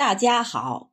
[0.00, 0.92] 大家好，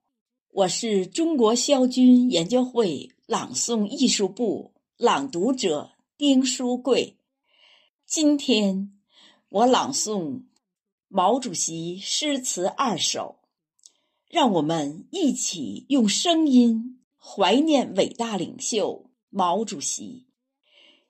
[0.49, 7.17] 我是中国萧军研究会朗诵艺术部朗读者丁书贵。
[8.05, 8.99] 今天
[9.47, 10.41] 我朗诵
[11.07, 13.39] 毛主席诗词二首，
[14.29, 20.27] 让我们一起用声音怀念伟大领袖毛主席，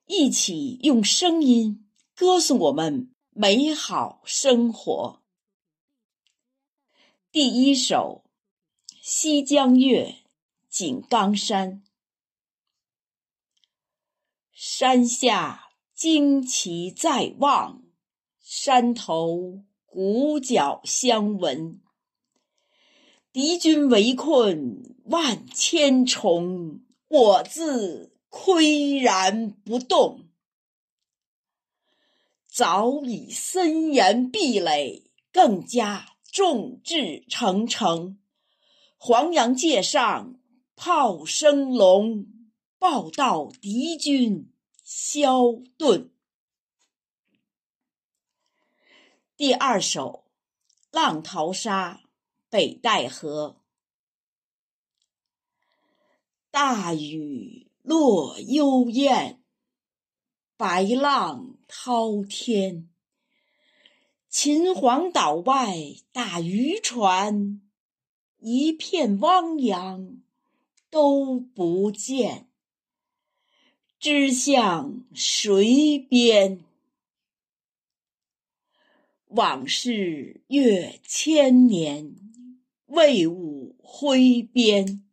[0.06, 5.24] 一起用声音歌颂我们美好生活。
[7.40, 8.24] 第一首
[9.00, 10.06] 《西江月·
[10.70, 11.74] 井冈山》：
[14.52, 17.84] 山下旌旗在望，
[18.42, 21.80] 山头鼓角相闻。
[23.32, 30.28] 敌军围困万千重，我自岿然不动。
[32.48, 36.17] 早已森严壁垒，更加。
[36.32, 38.20] 众志成城，
[38.98, 40.40] 黄洋界上
[40.76, 42.28] 炮声隆，
[42.78, 44.52] 报道敌军
[44.84, 45.46] 消
[45.78, 46.10] 遁。
[49.36, 50.26] 第二首
[50.96, 52.02] 《浪淘沙·
[52.50, 53.58] 北戴河》：
[56.52, 59.42] 大雨落幽咽，
[60.58, 62.90] 白浪滔天。
[64.40, 67.60] 秦皇岛外打渔船，
[68.38, 70.18] 一片汪洋
[70.92, 72.48] 都不见。
[74.00, 76.64] 知向谁边？
[79.30, 82.16] 往事越千年，
[82.86, 85.04] 魏武挥鞭。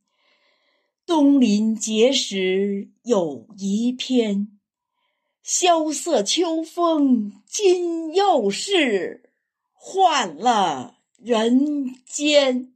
[1.07, 4.54] 东临碣石有遗篇。
[5.47, 9.31] 萧瑟秋风今又是，
[9.75, 12.74] 换了人间。